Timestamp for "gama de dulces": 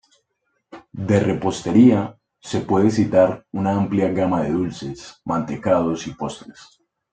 4.09-5.21